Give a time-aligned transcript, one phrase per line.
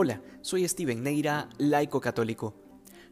[0.00, 2.54] Hola, soy Steven Neira, laico católico.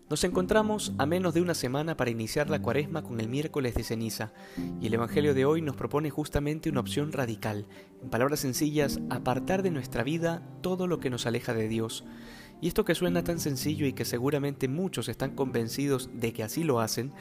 [0.09, 3.83] Nos encontramos a menos de una semana para iniciar la cuaresma con el miércoles de
[3.83, 4.33] ceniza,
[4.81, 7.67] y el Evangelio de hoy nos propone justamente una opción radical,
[8.01, 12.05] en palabras sencillas, apartar de nuestra vida todo lo que nos aleja de Dios.
[12.61, 16.65] Y esto que suena tan sencillo y que seguramente muchos están convencidos de que así
[16.65, 17.13] lo hacen,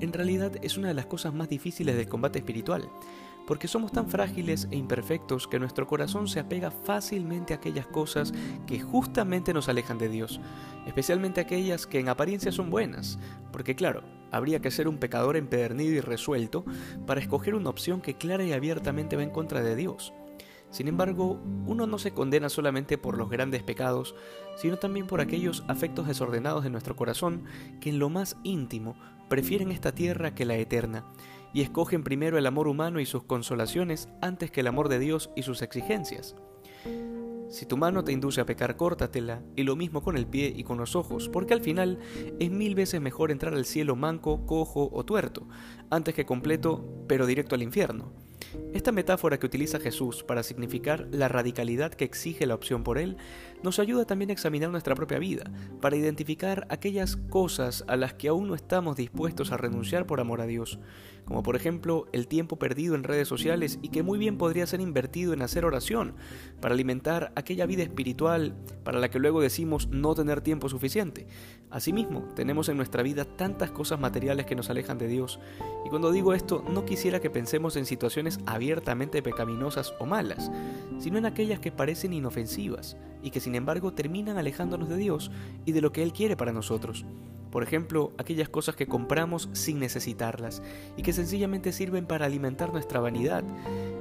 [0.00, 2.88] en realidad es una de las cosas más difíciles del combate espiritual
[3.46, 8.32] porque somos tan frágiles e imperfectos que nuestro corazón se apega fácilmente a aquellas cosas
[8.66, 10.40] que justamente nos alejan de Dios,
[10.86, 13.18] especialmente aquellas que en apariencia son buenas,
[13.52, 16.64] porque claro, habría que ser un pecador empedernido y resuelto
[17.06, 20.12] para escoger una opción que clara y abiertamente va en contra de Dios.
[20.72, 24.14] Sin embargo, uno no se condena solamente por los grandes pecados,
[24.56, 27.44] sino también por aquellos afectos desordenados de nuestro corazón
[27.80, 28.96] que en lo más íntimo
[29.28, 31.04] prefieren esta tierra que la eterna,
[31.52, 35.30] y escogen primero el amor humano y sus consolaciones antes que el amor de Dios
[35.36, 36.36] y sus exigencias.
[37.50, 40.64] Si tu mano te induce a pecar, córtatela, y lo mismo con el pie y
[40.64, 41.98] con los ojos, porque al final
[42.40, 45.46] es mil veces mejor entrar al cielo manco, cojo o tuerto,
[45.90, 48.14] antes que completo, pero directo al infierno.
[48.72, 53.16] Esta metáfora que utiliza Jesús para significar la radicalidad que exige la opción por Él,
[53.62, 55.44] nos ayuda también a examinar nuestra propia vida,
[55.80, 60.40] para identificar aquellas cosas a las que aún no estamos dispuestos a renunciar por amor
[60.40, 60.78] a Dios,
[61.24, 64.80] como por ejemplo el tiempo perdido en redes sociales y que muy bien podría ser
[64.80, 66.14] invertido en hacer oración,
[66.60, 68.54] para alimentar aquella vida espiritual
[68.84, 71.26] para la que luego decimos no tener tiempo suficiente.
[71.70, 75.38] Asimismo, tenemos en nuestra vida tantas cosas materiales que nos alejan de Dios,
[75.86, 80.50] y cuando digo esto no quisiera que pensemos en situaciones abiertamente pecaminosas o malas,
[80.98, 85.30] sino en aquellas que parecen inofensivas y que sin embargo terminan alejándonos de Dios
[85.64, 87.04] y de lo que Él quiere para nosotros.
[87.52, 90.62] Por ejemplo, aquellas cosas que compramos sin necesitarlas
[90.96, 93.44] y que sencillamente sirven para alimentar nuestra vanidad.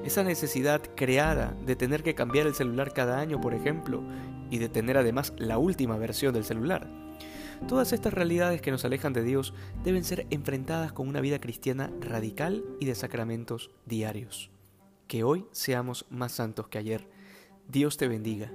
[0.06, 4.03] Esa necesidad creada de tener que cambiar el celular cada año, por ejemplo,
[4.50, 6.88] y de tener además la última versión del celular.
[7.67, 11.92] Todas estas realidades que nos alejan de Dios deben ser enfrentadas con una vida cristiana
[12.02, 14.52] radical y de sacramentos diarios.
[15.08, 17.08] Que hoy seamos más santos que ayer.
[17.67, 18.52] Dios te bendiga.